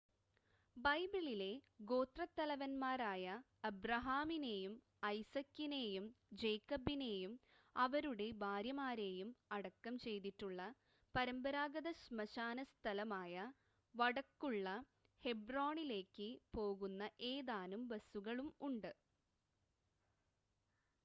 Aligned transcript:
ബൈബിളിലെ 0.77 1.49
ഗോത്രത്തലവന്മാരായ 1.89 3.25
അബ്രഹാമിനെയും 3.63 4.73
ഐസക്കിനെയും 5.09 6.05
ജേക്കബിനെയും 6.41 7.33
അവരുടെ 7.75 8.27
ഭാര്യമാരെയും 8.41 9.29
അടക്കം 9.51 9.97
ചെയ്തിട്ടുള്ള 10.05 10.63
പരമ്പരാഗത 11.15 11.91
ശ്മശാന 12.01 12.65
സ്ഥലമായ 12.71 13.35
വടക്കുള്ള 13.95 14.67
ഹെബ്രോണിലേക്ക് 15.23 16.29
പോകുന്ന 16.55 17.01
ഏതാനും 17.31 17.83
ബസുകളും 17.89 18.49
ഉണ്ട് 18.61 18.91